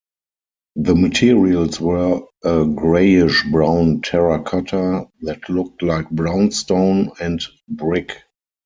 [0.77, 7.39] The materials were a grayish-brown terra cotta that looked like brownstone, and
[7.69, 8.11] brick.